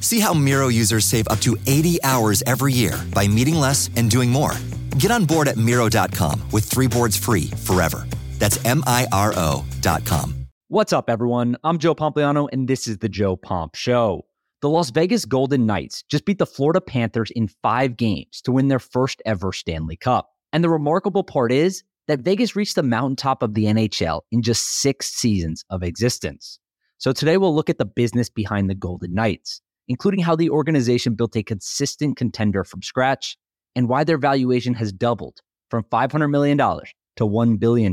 [0.00, 4.10] See how Miro users save up to 80 hours every year by meeting less and
[4.10, 4.52] doing more.
[4.98, 8.06] Get on board at Miro.com with three boards free forever.
[8.38, 10.46] That's M I R O.com.
[10.68, 11.56] What's up, everyone?
[11.64, 14.24] I'm Joe Pompliano, and this is the Joe Pomp Show.
[14.62, 18.68] The Las Vegas Golden Knights just beat the Florida Panthers in five games to win
[18.68, 20.30] their first ever Stanley Cup.
[20.52, 24.80] And the remarkable part is that Vegas reached the mountaintop of the NHL in just
[24.80, 26.58] six seasons of existence.
[26.98, 29.60] So today we'll look at the business behind the Golden Knights
[29.90, 33.36] including how the organization built a consistent contender from scratch
[33.74, 37.92] and why their valuation has doubled from $500 million to $1 billion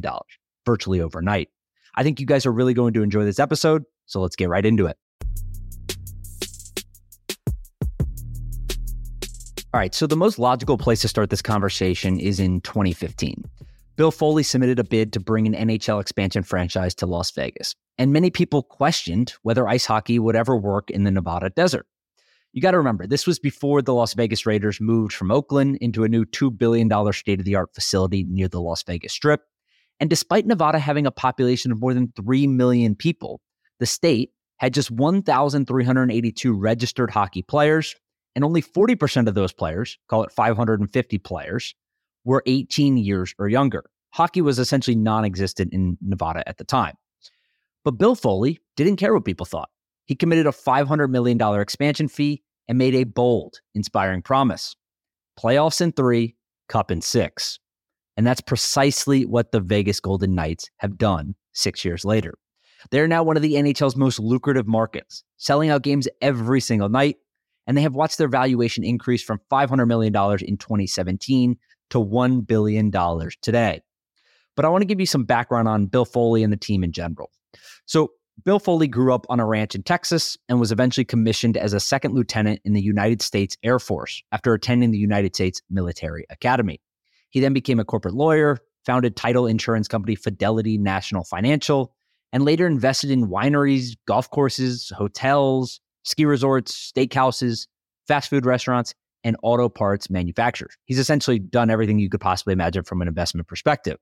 [0.64, 1.50] virtually overnight.
[1.96, 4.64] I think you guys are really going to enjoy this episode, so let's get right
[4.64, 4.96] into it.
[9.74, 13.44] All right, so the most logical place to start this conversation is in 2015.
[13.98, 18.14] Bill Foley submitted a bid to bring an NHL expansion franchise to Las Vegas, and
[18.14, 21.88] many people questioned whether ice hockey would ever work in the Nevada desert.
[22.54, 26.04] You got to remember, this was before the Las Vegas Raiders moved from Oakland into
[26.04, 29.42] a new $2 billion state of the art facility near the Las Vegas Strip.
[30.00, 33.42] And despite Nevada having a population of more than 3 million people,
[33.80, 37.96] the state had just 1,382 registered hockey players,
[38.36, 41.74] and only 40% of those players, call it 550 players,
[42.28, 43.86] were 18 years or younger.
[44.12, 46.96] Hockey was essentially non existent in Nevada at the time.
[47.86, 49.70] But Bill Foley didn't care what people thought.
[50.06, 54.76] He committed a $500 million expansion fee and made a bold, inspiring promise
[55.40, 56.36] playoffs in three,
[56.68, 57.60] cup in six.
[58.18, 62.34] And that's precisely what the Vegas Golden Knights have done six years later.
[62.90, 67.18] They're now one of the NHL's most lucrative markets, selling out games every single night.
[67.68, 71.58] And they have watched their valuation increase from $500 million in 2017
[71.90, 72.92] to $1 billion
[73.42, 73.82] today.
[74.56, 76.92] But I want to give you some background on Bill Foley and the team in
[76.92, 77.32] general.
[77.86, 78.12] So,
[78.46, 81.80] Bill Foley grew up on a ranch in Texas and was eventually commissioned as a
[81.80, 86.80] second lieutenant in the United States Air Force after attending the United States Military Academy.
[87.32, 91.96] He then became a corporate lawyer, founded title insurance company Fidelity National Financial,
[92.32, 97.68] and later invested in wineries, golf courses, hotels, ski resorts, steakhouses,
[98.08, 98.94] fast food restaurants,
[99.28, 100.78] and auto parts manufacturers.
[100.86, 103.98] He's essentially done everything you could possibly imagine from an investment perspective.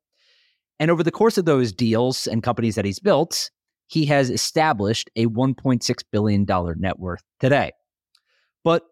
[0.79, 3.49] And over the course of those deals and companies that he's built,
[3.87, 6.45] he has established a $1.6 billion
[6.77, 7.71] net worth today.
[8.63, 8.83] But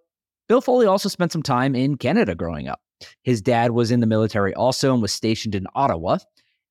[0.50, 2.80] Bill Foley also spent some time in Canada growing up.
[3.22, 6.18] His dad was in the military also and was stationed in Ottawa.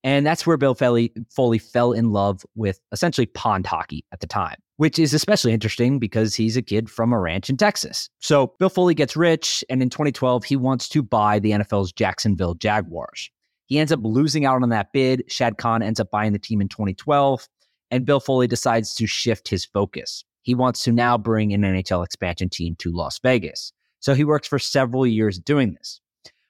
[0.04, 4.26] And that's where Bill Foley, Foley fell in love with essentially pond hockey at the
[4.26, 8.08] time, which is especially interesting because he's a kid from a ranch in Texas.
[8.18, 12.54] So Bill Foley gets rich, and in 2012, he wants to buy the NFL's Jacksonville
[12.54, 13.30] Jaguars.
[13.66, 15.24] He ends up losing out on that bid.
[15.28, 17.46] Shad Khan ends up buying the team in 2012,
[17.92, 20.24] and Bill Foley decides to shift his focus.
[20.42, 23.72] He wants to now bring an NHL expansion team to Las Vegas.
[24.00, 26.00] So he works for several years doing this.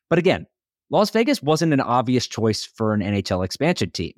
[0.08, 0.46] But again,
[0.92, 4.12] Las Vegas wasn't an obvious choice for an NHL expansion team.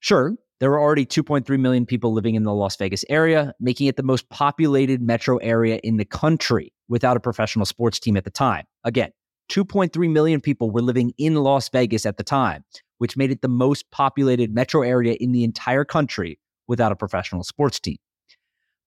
[0.00, 3.96] Sure, there were already 2.3 million people living in the Las Vegas area, making it
[3.96, 8.30] the most populated metro area in the country without a professional sports team at the
[8.30, 8.66] time.
[8.84, 9.12] Again,
[9.50, 12.64] 2.3 million people were living in Las Vegas at the time,
[12.98, 17.44] which made it the most populated metro area in the entire country without a professional
[17.44, 17.96] sports team.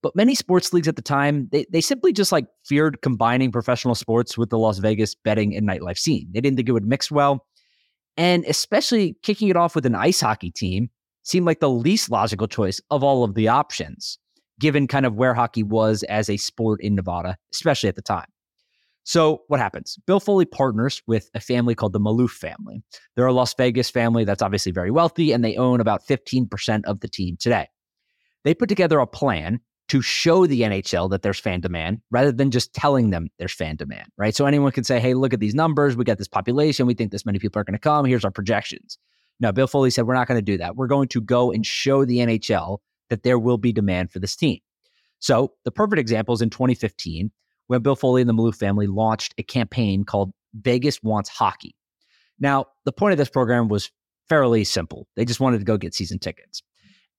[0.02, 3.94] But many sports leagues at the time, they, they simply just like feared combining professional
[3.94, 6.28] sports with the Las Vegas betting and nightlife scene.
[6.32, 7.46] They didn't think it would mix well.
[8.18, 10.90] And especially kicking it off with an ice hockey team
[11.24, 14.18] seemed like the least logical choice of all of the options,
[14.60, 18.26] given kind of where hockey was as a sport in Nevada, especially at the time.
[19.04, 19.98] So what happens?
[20.06, 22.84] Bill Foley partners with a family called the Maloof family.
[23.16, 27.00] They're a Las Vegas family that's obviously very wealthy, and they own about 15% of
[27.00, 27.68] the team today.
[28.44, 29.60] They put together a plan
[29.92, 33.76] to show the NHL that there's fan demand rather than just telling them there's fan
[33.76, 34.34] demand, right?
[34.34, 35.98] So anyone can say, hey, look at these numbers.
[35.98, 36.88] We got this population.
[36.88, 38.06] We think this many people are going to come.
[38.06, 38.98] Here's our projections.
[39.42, 40.78] No, Bill Foley said, we're not going to do that.
[40.78, 42.78] We're going to go and show the NHL
[43.10, 44.60] that there will be demand for this team.
[45.20, 47.30] So the perfect example is in 2015
[47.68, 51.76] when Bill Foley and the Maloof family launched a campaign called Vegas Wants Hockey.
[52.40, 53.92] Now, the point of this program was
[54.30, 55.10] fairly simple.
[55.18, 56.64] They just wanted to go get season tickets.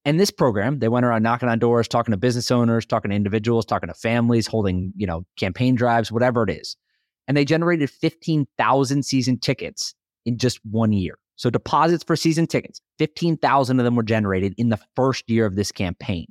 [0.05, 3.17] And this program, they went around knocking on doors, talking to business owners, talking to
[3.17, 6.77] individuals, talking to families, holding, you know, campaign drives, whatever it is.
[7.29, 9.95] And they generated 15,000 season tickets
[10.27, 11.19] in just one year.
[11.37, 15.55] So deposits for season tickets, 15,000 of them were generated in the first year of
[15.55, 16.27] this campaign.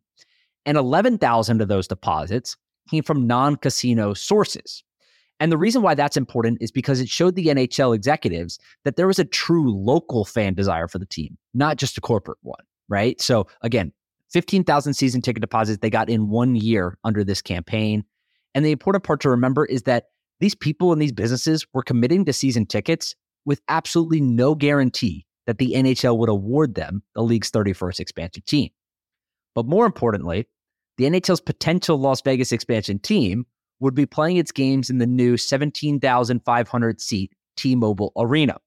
[0.66, 2.58] And 11,000 of those deposits
[2.90, 4.84] came from non-casino sources.
[5.40, 9.08] And the reason why that's important is because it showed the NHL executives that there
[9.08, 13.20] was a true local fan desire for the team, not just a corporate one, right?
[13.20, 13.94] So again,
[14.32, 18.04] 15,000 season ticket deposits they got in one year under this campaign.
[18.54, 20.08] And the important part to remember is that
[20.40, 23.16] these people and these businesses were committing to season tickets
[23.46, 28.70] with absolutely no guarantee that the NHL would award them the league's 31st expansion team.
[29.56, 30.48] But more importantly,
[30.98, 33.46] the NHL's potential Las Vegas expansion team
[33.80, 38.58] would be playing its games in the new 17,500 seat T Mobile Arena.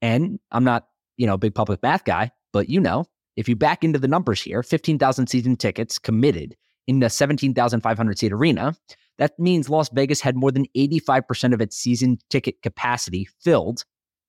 [0.00, 3.04] And I'm not, you know, a big public math guy, but you know,
[3.40, 6.56] if you back into the numbers here, 15,000 season tickets committed
[6.86, 8.76] in the 17,500 seat arena,
[9.16, 13.84] that means Las Vegas had more than 85% of its season ticket capacity filled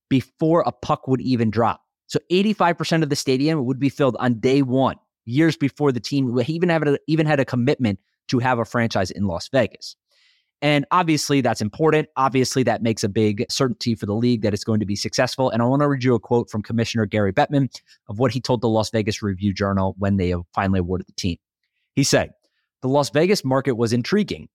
[0.10, 1.82] before a puck would even drop.
[2.08, 6.40] So 85% of the stadium would be filled on day one, years before the team
[6.40, 8.00] even, even had a commitment
[8.30, 9.96] to have a franchise in Las Vegas.
[10.62, 12.08] And obviously, that's important.
[12.18, 15.50] Obviously, that makes a big certainty for the league that it's going to be successful.
[15.50, 17.70] And I want to read you a quote from Commissioner Gary Bettman
[18.08, 21.14] of what he told the Las Vegas Review Journal when they uh, finally awarded the
[21.14, 21.38] team.
[21.96, 22.32] He said,
[22.84, 24.50] The Las Vegas market was intriguing.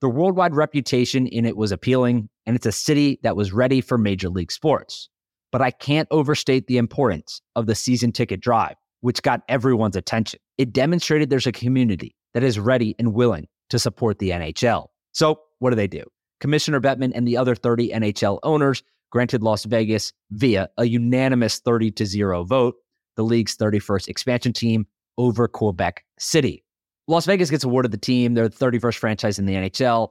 [0.00, 3.98] The worldwide reputation in it was appealing, and it's a city that was ready for
[3.98, 5.08] major league sports.
[5.52, 10.40] But I can't overstate the importance of the season ticket drive, which got everyone's attention.
[10.56, 14.88] It demonstrated there's a community that is ready and willing to support the NHL.
[15.12, 16.02] So, what do they do?
[16.40, 21.92] Commissioner Bettman and the other 30 NHL owners granted Las Vegas via a unanimous 30
[21.92, 22.74] to 0 vote
[23.16, 24.86] the league's 31st expansion team
[25.18, 26.64] over Quebec City.
[27.08, 30.10] Las Vegas gets awarded the team, their 31st franchise in the NHL.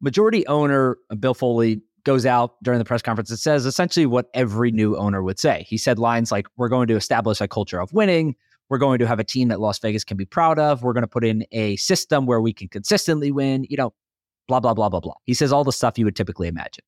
[0.00, 4.28] Majority owner uh, Bill Foley goes out during the press conference and says essentially what
[4.34, 5.64] every new owner would say.
[5.68, 8.34] He said lines like, We're going to establish a culture of winning.
[8.68, 10.82] We're going to have a team that Las Vegas can be proud of.
[10.82, 13.66] We're going to put in a system where we can consistently win.
[13.68, 13.94] You know,
[14.52, 15.14] blah, blah, blah, blah, blah.
[15.24, 16.84] He says all the stuff you would typically imagine.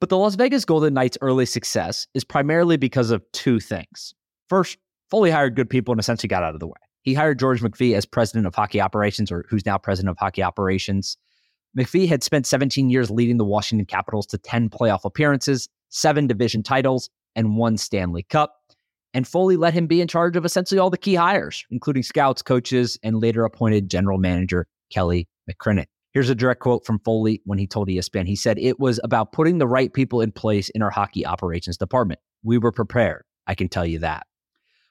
[0.00, 4.14] But the Las Vegas Golden Knights' early success is primarily because of two things.
[4.48, 4.78] First,
[5.10, 6.72] Foley hired good people and essentially got out of the way.
[7.02, 10.42] He hired George McPhee as president of hockey operations, or who's now president of hockey
[10.42, 11.16] operations.
[11.76, 16.62] McPhee had spent 17 years leading the Washington Capitals to 10 playoff appearances, seven division
[16.62, 18.54] titles, and one Stanley Cup.
[19.14, 22.40] And Foley let him be in charge of essentially all the key hires, including scouts,
[22.42, 25.86] coaches, and later appointed general manager Kelly McCrimmon.
[26.14, 28.28] Here's a direct quote from Foley when he told ESPN.
[28.28, 31.76] He said, It was about putting the right people in place in our hockey operations
[31.76, 32.20] department.
[32.44, 33.24] We were prepared.
[33.48, 34.26] I can tell you that.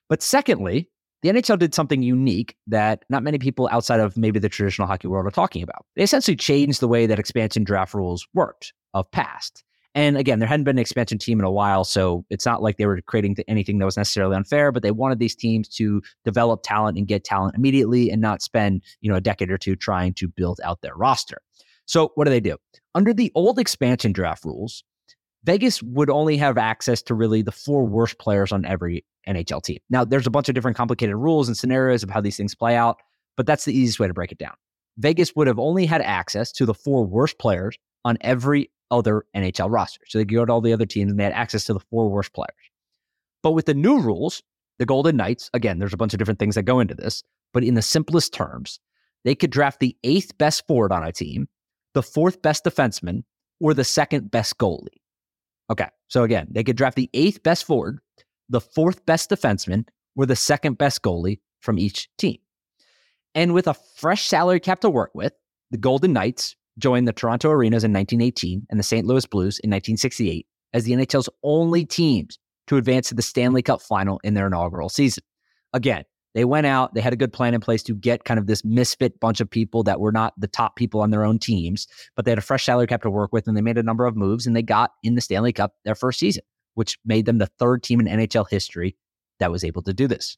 [0.09, 0.89] But secondly,
[1.21, 5.07] the NHL did something unique that not many people outside of maybe the traditional hockey
[5.07, 5.85] world are talking about.
[5.95, 9.63] They essentially changed the way that expansion draft rules worked of past.
[9.95, 12.77] And again, there hadn't been an expansion team in a while, so it's not like
[12.77, 16.61] they were creating anything that was necessarily unfair, but they wanted these teams to develop
[16.63, 20.13] talent and get talent immediately and not spend, you know, a decade or two trying
[20.15, 21.37] to build out their roster.
[21.85, 22.57] So what do they do?
[22.95, 24.83] Under the old expansion draft rules,
[25.43, 29.79] Vegas would only have access to really the four worst players on every NHL team.
[29.89, 32.75] Now, there's a bunch of different complicated rules and scenarios of how these things play
[32.75, 32.97] out,
[33.35, 34.53] but that's the easiest way to break it down.
[34.97, 39.71] Vegas would have only had access to the four worst players on every other NHL
[39.71, 40.07] rosters.
[40.09, 41.79] So they could go to all the other teams and they had access to the
[41.79, 42.51] four worst players.
[43.41, 44.41] But with the new rules,
[44.79, 47.23] the Golden Knights, again, there's a bunch of different things that go into this,
[47.53, 48.79] but in the simplest terms,
[49.23, 51.47] they could draft the eighth best forward on a team,
[51.93, 53.23] the fourth best defenseman,
[53.59, 54.87] or the second best goalie.
[55.69, 55.87] Okay.
[56.07, 57.99] So again, they could draft the eighth best forward,
[58.49, 62.37] the fourth best defenseman, or the second best goalie from each team.
[63.35, 65.33] And with a fresh salary cap to work with,
[65.71, 69.05] the Golden Knights joined the Toronto Arenas in 1918 and the St.
[69.05, 73.81] Louis Blues in 1968 as the NHL's only teams to advance to the Stanley Cup
[73.81, 75.23] final in their inaugural season.
[75.73, 76.03] Again,
[76.33, 78.65] they went out, they had a good plan in place to get kind of this
[78.65, 82.25] misfit bunch of people that were not the top people on their own teams, but
[82.25, 84.15] they had a fresh salary cap to work with and they made a number of
[84.15, 87.51] moves and they got in the Stanley Cup their first season, which made them the
[87.59, 88.95] third team in NHL history
[89.39, 90.37] that was able to do this.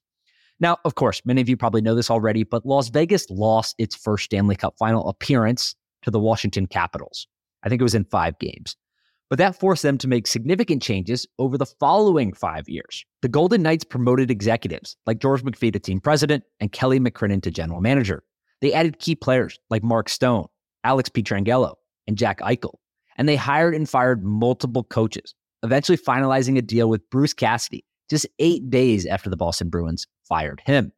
[0.59, 3.95] Now, of course, many of you probably know this already, but Las Vegas lost its
[3.95, 7.27] first Stanley Cup final appearance to the Washington Capitals.
[7.63, 8.77] I think it was in five games.
[9.29, 13.03] But that forced them to make significant changes over the following five years.
[13.23, 17.51] The Golden Knights promoted executives like George McPhee to team president and Kelly McCrimmon to
[17.51, 18.23] general manager.
[18.61, 20.45] They added key players like Mark Stone,
[20.83, 21.73] Alex Pietrangelo,
[22.07, 22.75] and Jack Eichel.
[23.17, 25.33] And they hired and fired multiple coaches,
[25.63, 30.61] eventually finalizing a deal with Bruce Cassidy just eight days after the Boston Bruins fired
[30.63, 30.91] him.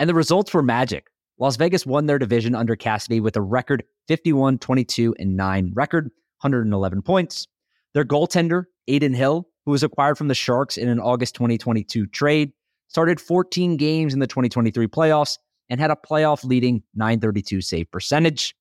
[0.00, 1.06] And the results were magic.
[1.42, 6.04] Las Vegas won their division under Cassidy with a record 51 22 and 9 record,
[6.04, 7.48] 111 points.
[7.94, 12.52] Their goaltender, Adin Hill, who was acquired from the Sharks in an August 2022 trade,
[12.86, 15.36] started 14 games in the 2023 playoffs
[15.68, 18.54] and had a playoff leading 932 save percentage.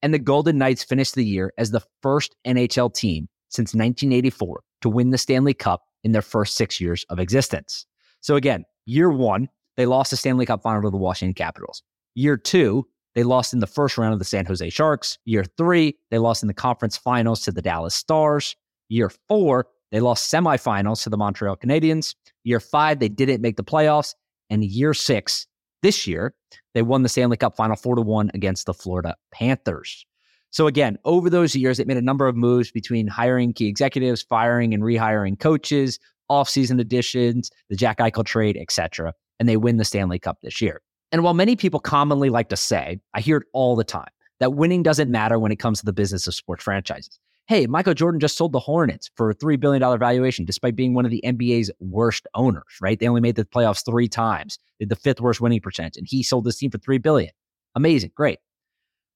[0.00, 4.88] And the Golden Knights finished the year as the first NHL team since 1984 to
[4.88, 7.86] win the Stanley Cup in their first six years of existence.
[8.20, 11.82] So, again, year one, they lost the Stanley Cup final to the Washington Capitals.
[12.14, 15.18] Year two, they lost in the first round of the San Jose Sharks.
[15.24, 18.56] Year three, they lost in the conference finals to the Dallas Stars.
[18.88, 22.14] Year four, they lost semifinals to the Montreal Canadiens.
[22.44, 24.14] Year five, they didn't make the playoffs.
[24.48, 25.46] And year six,
[25.82, 26.34] this year,
[26.74, 30.04] they won the Stanley Cup final four to one against the Florida Panthers.
[30.50, 34.22] So again, over those years, it made a number of moves between hiring key executives,
[34.22, 35.98] firing and rehiring coaches,
[36.30, 39.14] offseason additions, the Jack Eichel trade, etc.
[39.38, 40.82] And they win the Stanley Cup this year.
[41.12, 44.54] And while many people commonly like to say, I hear it all the time, that
[44.54, 47.18] winning doesn't matter when it comes to the business of sports franchises.
[47.46, 51.04] Hey, Michael Jordan just sold the Hornets for a $3 billion valuation, despite being one
[51.04, 52.98] of the NBA's worst owners, right?
[52.98, 56.22] They only made the playoffs three times, did the fifth worst winning percentage, and he
[56.22, 57.32] sold this team for 3 billion.
[57.74, 58.38] Amazing, great.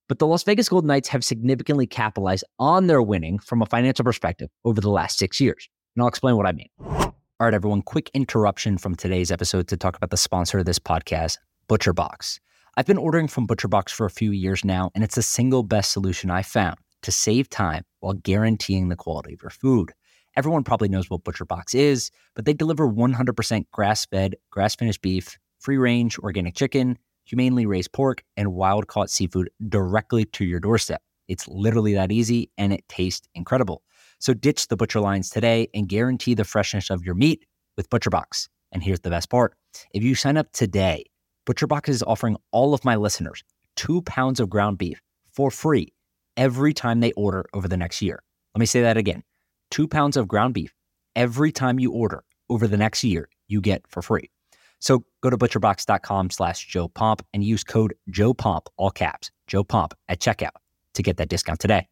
[0.09, 4.05] But the Las Vegas Golden Knights have significantly capitalized on their winning from a financial
[4.05, 5.69] perspective over the last six years.
[5.95, 6.69] And I'll explain what I mean.
[6.81, 10.79] All right, everyone, quick interruption from today's episode to talk about the sponsor of this
[10.79, 12.41] podcast, ButcherBox.
[12.77, 15.93] I've been ordering from ButcherBox for a few years now, and it's the single best
[15.93, 19.93] solution I found to save time while guaranteeing the quality of your food.
[20.37, 25.39] Everyone probably knows what ButcherBox is, but they deliver 100% grass fed, grass finished beef,
[25.61, 31.03] free range organic chicken, humanely raised pork, and wild caught seafood directly to your doorstep.
[31.29, 33.83] It's literally that easy and it tastes incredible.
[34.19, 38.49] So ditch the butcher lines today and guarantee the freshness of your meat with ButcherBox.
[38.73, 39.55] And here's the best part
[39.93, 41.05] if you sign up today,
[41.47, 43.45] ButcherBox is offering all of my listeners
[43.77, 45.01] two pounds of ground beef
[45.33, 45.93] for free
[46.37, 48.23] every time they order over the next year.
[48.55, 49.23] Let me say that again
[49.71, 50.75] two pounds of ground beef
[51.17, 54.31] every time you order over the next year, you get for free.
[54.79, 59.65] So go to butcherbox.com slash Joe Pomp and use code Joe Pomp, all caps, Joe
[59.65, 60.57] Pomp at checkout
[60.95, 61.89] to get that discount today.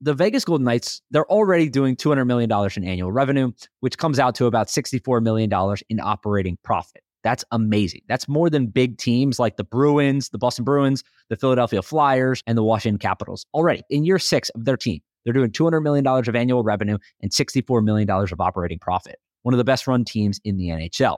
[0.00, 4.34] The Vegas Golden Knights, they're already doing $200 million in annual revenue, which comes out
[4.36, 5.50] to about $64 million
[5.88, 7.03] in operating profit.
[7.24, 8.02] That's amazing.
[8.06, 12.56] That's more than big teams like the Bruins, the Boston Bruins, the Philadelphia Flyers, and
[12.56, 13.46] the Washington Capitals.
[13.54, 17.32] Already in year six of their team, they're doing $200 million of annual revenue and
[17.32, 19.16] $64 million of operating profit.
[19.42, 21.16] One of the best run teams in the NHL.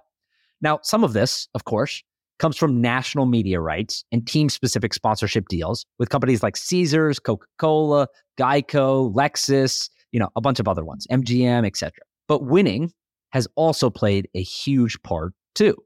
[0.63, 2.03] Now, some of this, of course,
[2.39, 7.47] comes from national media rights and team specific sponsorship deals with companies like Caesars, Coca
[7.59, 8.09] Cola,
[8.39, 11.93] Geico, Lexus, you know, a bunch of other ones, MGM, etc.
[12.29, 12.93] But winning
[13.31, 15.77] has also played a huge part too.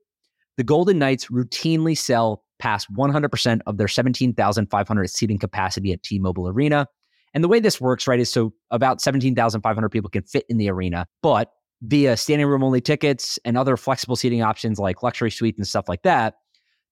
[0.61, 6.49] The Golden Knights routinely sell past 100% of their 17,500 seating capacity at T Mobile
[6.49, 6.87] Arena.
[7.33, 10.69] And the way this works, right, is so about 17,500 people can fit in the
[10.69, 11.51] arena, but
[11.81, 15.89] via standing room only tickets and other flexible seating options like luxury suites and stuff
[15.89, 16.35] like that,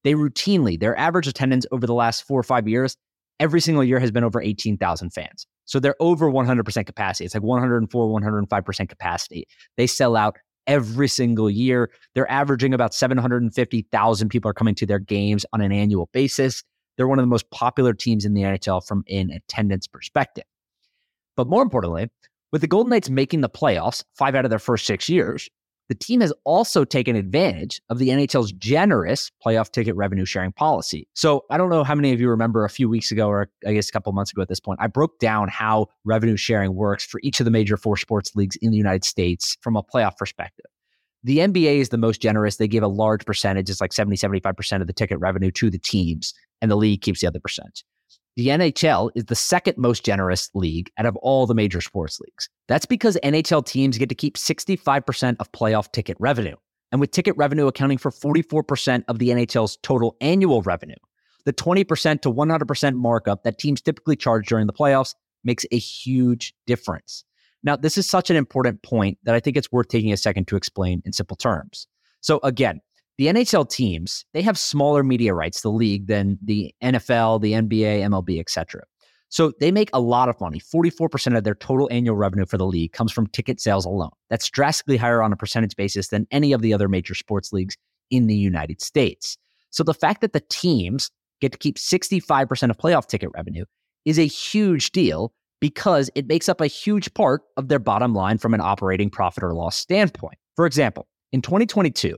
[0.03, 2.97] they routinely, their average attendance over the last four or five years,
[3.39, 5.47] every single year has been over 18,000 fans.
[5.67, 7.27] So they're over 100% capacity.
[7.27, 9.47] It's like 104, 105% capacity.
[9.77, 11.91] They sell out every single year.
[12.15, 16.63] They're averaging about 750,000 people are coming to their games on an annual basis.
[16.97, 20.45] They're one of the most popular teams in the NHL from an attendance perspective.
[21.37, 22.11] But more importantly,
[22.53, 25.49] with the Golden Knights making the playoffs five out of their first six years,
[25.89, 31.09] the team has also taken advantage of the NHL's generous playoff ticket revenue sharing policy.
[31.15, 33.73] So I don't know how many of you remember a few weeks ago, or I
[33.73, 37.05] guess a couple months ago at this point, I broke down how revenue sharing works
[37.05, 40.17] for each of the major four sports leagues in the United States from a playoff
[40.17, 40.67] perspective.
[41.25, 42.57] The NBA is the most generous.
[42.57, 45.79] They give a large percentage, it's like 70, 75% of the ticket revenue to the
[45.79, 47.83] teams, and the league keeps the other percent.
[48.39, 52.49] The NHL is the second most generous league out of all the major sports leagues.
[52.69, 56.55] That's because NHL teams get to keep 65% of playoff ticket revenue.
[56.93, 60.95] And with ticket revenue accounting for 44% of the NHL's total annual revenue,
[61.47, 66.55] the 20% to 100% markup that teams typically charge during the playoffs makes a huge
[66.65, 67.25] difference.
[67.65, 70.47] Now, this is such an important point that I think it's worth taking a second
[70.47, 71.89] to explain in simple terms.
[72.21, 72.83] So, again,
[73.19, 78.01] the NHL teams, they have smaller media rights, the league, than the NFL, the NBA,
[78.03, 78.83] MLB, etc.
[79.29, 80.61] So they make a lot of money.
[80.61, 84.11] 44% of their total annual revenue for the league comes from ticket sales alone.
[84.31, 87.77] That's drastically higher on a percentage basis than any of the other major sports leagues
[88.11, 89.37] in the United States.
[89.71, 91.11] So the fact that the teams
[91.41, 93.65] get to keep 65% of playoff ticket revenue
[94.05, 98.39] is a huge deal because it makes up a huge part of their bottom line
[98.39, 100.39] from an operating profit or loss standpoint.
[100.57, 102.17] For example, in 2022,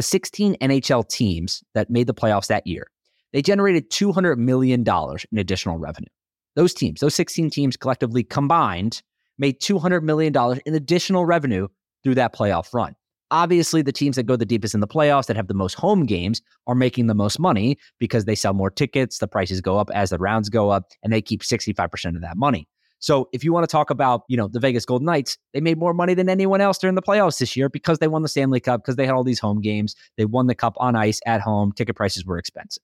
[0.00, 2.86] the 16 NHL teams that made the playoffs that year,
[3.34, 6.08] they generated $200 million in additional revenue.
[6.56, 9.02] Those teams, those 16 teams collectively combined,
[9.36, 11.68] made $200 million in additional revenue
[12.02, 12.96] through that playoff run.
[13.30, 16.06] Obviously, the teams that go the deepest in the playoffs that have the most home
[16.06, 19.90] games are making the most money because they sell more tickets, the prices go up
[19.92, 22.66] as the rounds go up, and they keep 65% of that money.
[23.00, 25.78] So if you want to talk about, you know, the Vegas Golden Knights, they made
[25.78, 28.60] more money than anyone else during the playoffs this year because they won the Stanley
[28.60, 29.96] Cup, because they had all these home games.
[30.16, 31.72] They won the cup on ice at home.
[31.72, 32.82] Ticket prices were expensive.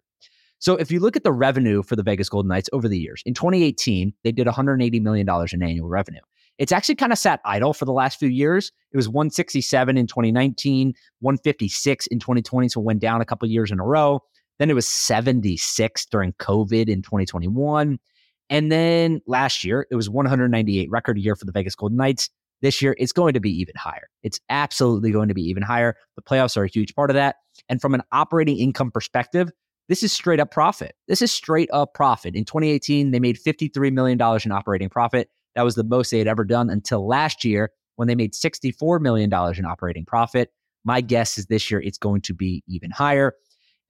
[0.59, 3.23] So if you look at the revenue for the Vegas Golden Knights over the years,
[3.27, 6.21] in 2018, they did $180 million in annual revenue.
[6.59, 8.73] It's actually kind of sat idle for the last few years.
[8.91, 13.79] It was 167 in 2019, 156 in 2020, so went down a couple years in
[13.79, 14.21] a row.
[14.59, 17.99] Then it was 76 during COVID in 2021.
[18.49, 22.31] And then last year, it was 198 record year for the Vegas Golden Knights.
[22.63, 24.09] This year, it's going to be even higher.
[24.23, 25.95] It's absolutely going to be even higher.
[26.17, 27.37] The playoffs are a huge part of that.
[27.69, 29.51] And from an operating income perspective,
[29.89, 30.95] this is straight up profit.
[31.07, 32.35] This is straight up profit.
[32.35, 35.29] In 2018, they made $53 million in operating profit.
[35.55, 39.01] That was the most they had ever done until last year when they made $64
[39.01, 40.51] million in operating profit.
[40.85, 43.35] My guess is this year it's going to be even higher.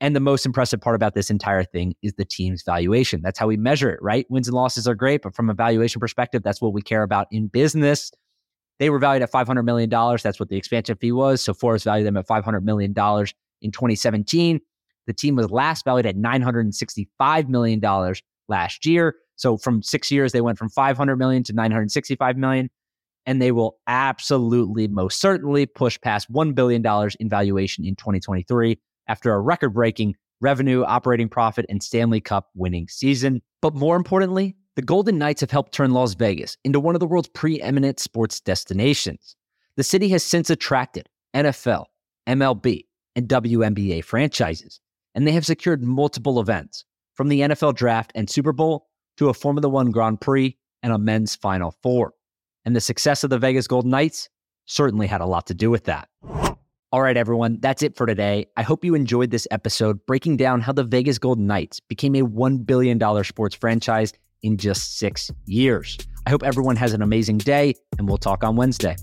[0.00, 3.22] And the most impressive part about this entire thing is the team's valuation.
[3.22, 4.26] That's how we measure it, right?
[4.28, 7.28] Wins and losses are great, but from a valuation perspective, that's what we care about
[7.30, 8.12] in business.
[8.78, 9.88] They were valued at $500 million.
[9.88, 11.40] That's what the expansion fee was.
[11.40, 14.60] So Forbes valued them at $500 million in 2017.
[15.06, 18.14] The team was last valued at $965 million
[18.48, 19.14] last year.
[19.36, 22.68] So from six years, they went from 500 million to 965 million.
[23.24, 26.84] And they will absolutely, most certainly push past $1 billion
[27.18, 32.88] in valuation in 2023 after a record breaking revenue, operating profit, and Stanley Cup winning
[32.88, 33.42] season.
[33.62, 37.06] But more importantly, the Golden Knights have helped turn Las Vegas into one of the
[37.06, 39.36] world's preeminent sports destinations.
[39.76, 41.86] The city has since attracted NFL,
[42.26, 44.80] MLB, and WNBA franchises,
[45.14, 49.34] and they have secured multiple events from the NFL draft and Super Bowl to a
[49.34, 52.12] Formula One Grand Prix and a men's Final Four.
[52.64, 54.28] And the success of the Vegas Golden Knights
[54.66, 56.08] certainly had a lot to do with that.
[56.92, 58.46] All right, everyone, that's it for today.
[58.56, 62.22] I hope you enjoyed this episode breaking down how the Vegas Golden Knights became a
[62.22, 64.12] $1 billion sports franchise
[64.44, 65.98] in just six years.
[66.26, 68.94] I hope everyone has an amazing day, and we'll talk on Wednesday.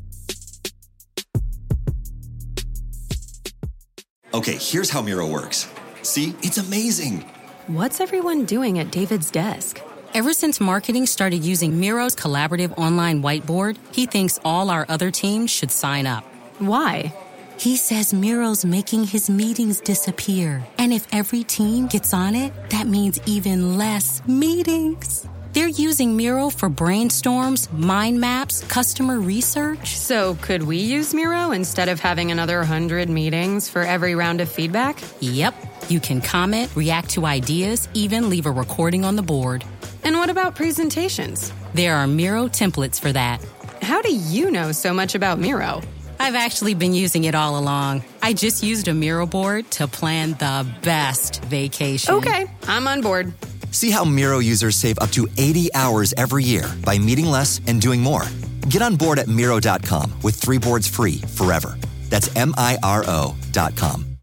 [4.34, 5.70] Okay, here's how Miro works.
[6.04, 7.26] See, it's amazing.
[7.68, 9.82] What's everyone doing at David's desk?
[10.14, 15.52] Ever since marketing started using Miro's collaborative online whiteboard, he thinks all our other teams
[15.52, 16.24] should sign up.
[16.60, 17.14] Why?
[17.58, 20.66] He says Miro's making his meetings disappear.
[20.78, 25.28] And if every team gets on it, that means even less meetings.
[25.54, 29.98] They're using Miro for brainstorms, mind maps, customer research.
[29.98, 34.50] So, could we use Miro instead of having another 100 meetings for every round of
[34.50, 35.00] feedback?
[35.20, 35.54] Yep.
[35.90, 39.64] You can comment, react to ideas, even leave a recording on the board.
[40.04, 41.54] And what about presentations?
[41.76, 43.46] There are Miro templates for that.
[43.84, 45.82] How do you know so much about Miro?
[46.24, 48.02] I've actually been using it all along.
[48.22, 52.16] I just used a Miro board to plan the best vacation.
[52.16, 53.34] Okay, I'm on board.
[53.72, 57.82] See how Miro users save up to 80 hours every year by meeting less and
[57.82, 58.24] doing more.
[58.70, 61.78] Get on board at Miro.com with three boards free forever.
[62.08, 64.06] That's M I R O.com.